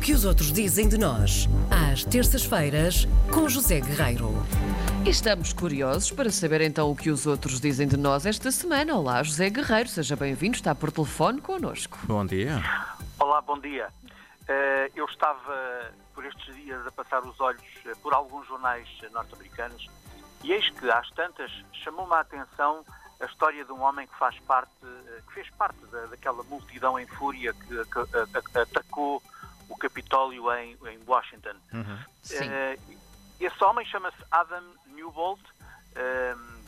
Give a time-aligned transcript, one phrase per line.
[0.00, 4.32] que os outros dizem de nós, às terças-feiras, com José Guerreiro.
[5.04, 8.94] Estamos curiosos para saber então o que os outros dizem de nós esta semana.
[8.94, 11.98] Olá, José Guerreiro, seja bem-vindo, está por telefone connosco.
[12.04, 12.62] Bom dia.
[13.18, 13.88] Olá, bom dia.
[14.48, 19.08] Eh, eu estava por estes dias a passar os olhos eh, por alguns jornais eh,
[19.10, 19.86] norte-americanos
[20.42, 21.52] e eis que, às tantas,
[21.84, 22.82] chamou-me a atenção
[23.20, 24.72] a história de um homem que faz parte,
[25.28, 29.22] que fez parte da, daquela multidão em fúria que atacou
[29.70, 31.54] o Capitólio em, em Washington.
[31.72, 31.98] Uhum.
[32.22, 32.50] Sim.
[33.40, 35.40] esse homem chama-se Adam Newbold,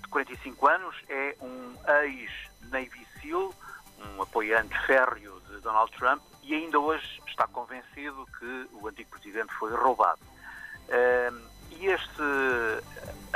[0.00, 3.52] de 45 anos, é um ex-Navy SEAL,
[3.98, 9.52] um apoiante férreo de Donald Trump e ainda hoje está convencido que o antigo presidente
[9.54, 10.20] foi roubado.
[11.70, 12.22] e este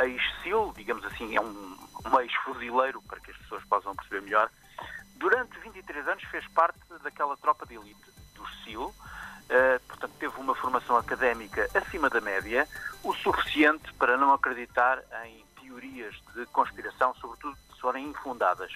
[0.02, 4.50] ex-SEAL, digamos assim, é um, um ex-fuzileiro, para que as pessoas possam perceber melhor,
[5.16, 8.15] durante 23 anos fez parte daquela tropa de elite
[9.46, 12.66] Uh, portanto, teve uma formação académica acima da média,
[13.04, 18.72] o suficiente para não acreditar em teorias de conspiração, sobretudo se forem infundadas.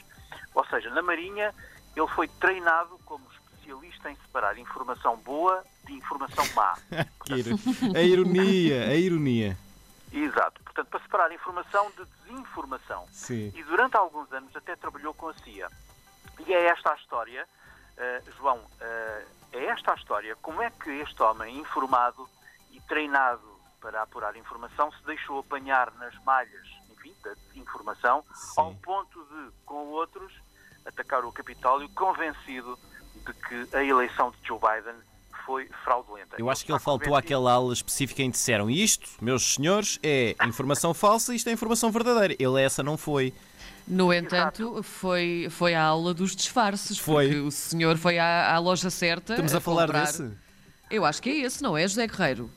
[0.55, 1.53] Ou seja, na Marinha,
[1.97, 6.79] ele foi treinado como especialista em separar informação boa de informação má.
[7.97, 9.59] a ironia, a ironia.
[10.13, 10.63] Exato.
[10.63, 13.07] Portanto, para separar informação de desinformação.
[13.11, 13.53] Sim.
[13.57, 15.69] E durante alguns anos até trabalhou com a CIA.
[16.47, 17.45] E é esta a história,
[17.97, 20.37] uh, João, uh, é esta a história.
[20.37, 22.29] Como é que este homem, informado
[22.71, 28.61] e treinado para apurar informação, se deixou apanhar nas malhas, enfim, da desinformação, Sim.
[28.61, 30.33] ao ponto de, com outros,
[30.85, 32.79] atacar o Capitólio, convencido
[33.15, 35.01] de que a eleição de Joe Biden
[35.45, 36.37] foi fraudulenta.
[36.39, 40.35] Eu acho que ele faltou àquela aula específica em que disseram isto, meus senhores, é
[40.47, 42.35] informação falsa, isto é informação verdadeira.
[42.39, 43.33] Ele essa não foi.
[43.89, 47.27] No entanto, foi, foi a aula dos disfarces, Foi.
[47.27, 49.33] porque o senhor foi à, à loja certa.
[49.33, 50.31] Estamos a falar comprar- desse?
[50.91, 52.51] Eu acho que é esse, não é, José Guerreiro?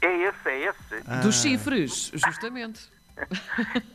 [0.00, 1.02] É esse, é esse.
[1.08, 1.20] Ah.
[1.20, 2.80] Dos chifres, justamente.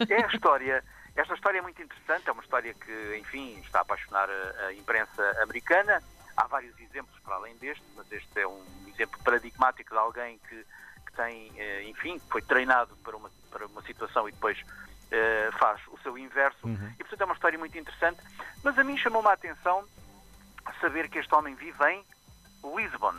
[0.10, 0.84] É a história.
[1.16, 4.74] Esta história é muito interessante, é uma história que, enfim, está a apaixonar a, a
[4.74, 6.02] imprensa americana.
[6.36, 10.66] Há vários exemplos para além deste, mas este é um exemplo paradigmático de alguém que,
[11.06, 14.58] que tem, eh, enfim, que foi treinado para uma, para uma situação e depois
[15.12, 16.66] eh, faz o seu inverso.
[16.66, 16.94] Uhum.
[16.94, 18.20] E, portanto, é uma história muito interessante.
[18.64, 19.86] Mas a mim chamou-me a atenção
[20.80, 22.04] saber que este homem vive em
[22.76, 23.16] Lisbon.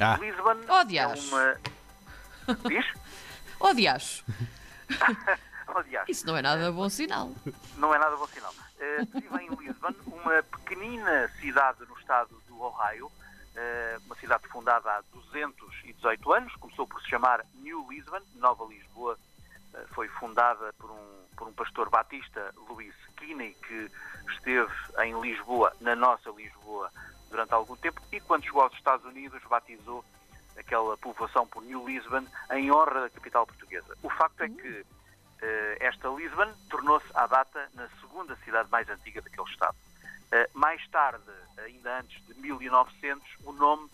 [0.00, 1.56] Ah, Lisbon Oh, é uma...
[2.68, 2.86] Diz?
[3.64, 3.72] Oh,
[6.08, 7.30] isso não é nada bom sinal.
[7.76, 8.52] Não é nada bom sinal.
[8.52, 14.90] Uh, vive em Lisbon, uma pequenina cidade no estado do Ohio, uh, uma cidade fundada
[14.90, 19.18] há 218 anos, começou por se chamar New Lisbon, Nova Lisboa,
[19.74, 23.90] uh, foi fundada por um, por um pastor batista, Louis Kinney, que
[24.30, 24.72] esteve
[25.04, 26.90] em Lisboa, na nossa Lisboa,
[27.30, 30.04] durante algum tempo, e quando chegou aos Estados Unidos batizou
[30.56, 33.96] aquela povoação por New Lisbon em honra da capital portuguesa.
[34.02, 34.84] O facto é que eh,
[35.80, 39.76] esta Lisbon tornou-se à data na segunda cidade mais antiga daquele estado.
[40.32, 43.90] Eh, mais tarde, ainda antes de 1900, o nome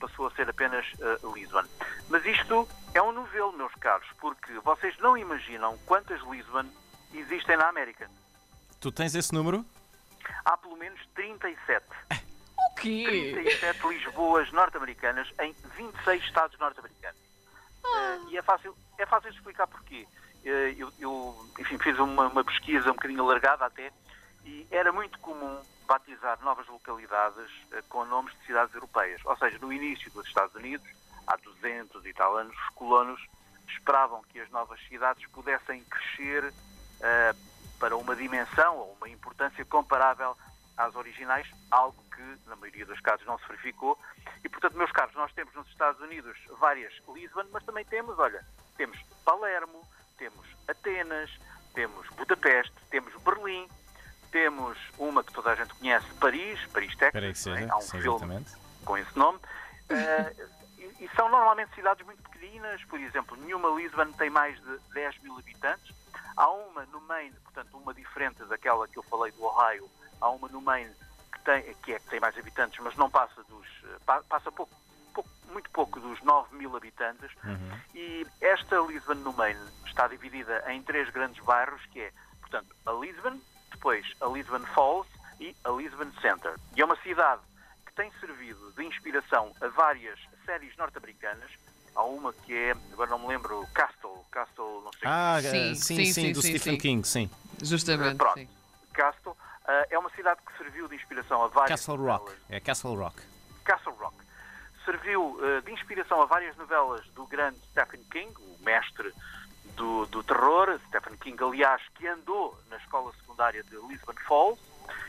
[0.00, 1.64] passou a ser apenas eh, Lisbon.
[2.08, 6.64] Mas isto é um novelo, meus caros, porque vocês não imaginam quantas Lisbon
[7.12, 8.08] existem na América.
[8.80, 9.64] tu tens esse número?
[10.44, 11.84] Há pelo menos 37.
[12.56, 13.32] O quê?
[13.34, 17.20] 37 Lisboas norte-americanas em 26 estados norte-americanos.
[17.84, 20.08] Eh, e é fácil, é fácil de explicar porquê.
[20.44, 23.92] Eh, eu, eu, enfim, fiz uma, uma pesquisa um bocadinho alargada até,
[24.44, 29.20] e era muito comum batizar novas localidades eh, com nomes de cidades europeias.
[29.24, 30.88] Ou seja, no início dos Estados Unidos,
[31.26, 33.20] há 200 e tal anos, os colonos
[33.68, 36.52] esperavam que as novas cidades pudessem crescer
[37.00, 37.34] eh,
[37.78, 40.36] para uma dimensão ou uma importância comparável
[40.76, 43.98] às originais, algo que, na maioria dos casos, não se verificou.
[44.42, 48.44] E, portanto, meus caros, nós temos nos Estados Unidos várias Lisbon, mas também temos, olha,
[48.76, 49.86] temos Palermo,
[50.22, 51.30] temos Atenas,
[51.74, 53.66] temos Budapeste, temos Berlim,
[54.30, 57.22] temos uma que toda a gente conhece, Paris, Paris, Texas.
[57.24, 57.34] É?
[57.34, 57.72] seja.
[57.72, 58.52] Há um Sim, filme exatamente.
[58.84, 59.40] com esse nome.
[59.88, 60.34] Eh,
[60.78, 65.18] e, e são normalmente cidades muito pequeninas, por exemplo, nenhuma Lisbon tem mais de 10
[65.22, 65.92] mil habitantes.
[66.36, 69.90] Há uma no Maine, portanto, uma diferente daquela que eu falei do Ohio,
[70.20, 70.92] há uma no Maine
[71.32, 73.66] que, tem, que é que tem mais habitantes, mas não passa dos.
[73.84, 74.72] eh, pa- passa pouco-
[75.50, 77.30] muito pouco dos 9 mil habitantes.
[77.44, 77.80] Uhum.
[77.94, 82.92] E esta Lisbon no Maine está dividida em três grandes bairros, que é, portanto, a
[82.92, 83.38] Lisbon,
[83.70, 85.08] depois a Lisbon Falls
[85.40, 86.54] e a Lisbon Center.
[86.76, 87.42] E é uma cidade
[87.86, 91.50] que tem servido de inspiração a várias séries norte-americanas.
[91.94, 95.74] Há uma que é, agora não me lembro, Castle, Castle, não sei Ah, Sim, sim,
[95.74, 96.78] sim, sim, sim, do sim, Stephen sim.
[96.80, 97.30] King, sim.
[97.62, 98.34] Justamente, Pronto.
[98.38, 98.48] sim.
[98.94, 99.36] Castle.
[99.66, 102.20] Ah, é uma cidade que serviu de inspiração a várias Castle Rock.
[102.24, 102.40] novelas.
[102.48, 103.22] É Castle Rock.
[103.64, 104.16] Castle Rock.
[104.84, 109.12] Serviu eh, de inspiração a várias novelas do grande Stephen King, o mestre
[109.76, 110.78] do, do terror.
[110.88, 114.60] Stephen King, aliás, que andou na escola secundária de Lisbon Falls.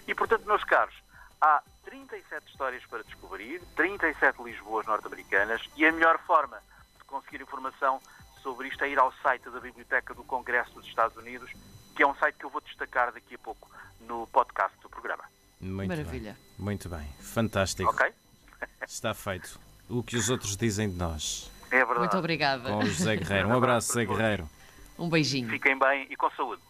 [0.08, 0.96] E, portanto, meus caros,
[1.42, 6.60] há 37 histórias para descobrir, 37 Lisboas norte-americanas e a melhor forma
[6.98, 8.02] de conseguir informação
[8.42, 11.52] sobre isto é ir ao site da Biblioteca do Congresso dos Estados Unidos,
[11.96, 13.70] que é um site que eu vou destacar daqui a pouco
[14.02, 15.24] no podcast do programa.
[15.60, 16.34] Muito Maravilha.
[16.34, 16.66] Bem.
[16.66, 17.08] Muito bem.
[17.20, 17.90] Fantástico.
[17.90, 18.14] Ok?
[18.88, 19.60] Está feito.
[19.90, 21.52] O que os outros dizem de nós.
[21.72, 22.00] É verdade.
[22.00, 22.70] Muito obrigada.
[22.70, 23.50] Com o José Guerreiro.
[23.50, 24.50] Um abraço, José Guerreiro.
[24.98, 25.50] Um beijinho.
[25.50, 26.62] Fiquem bem e com saúde.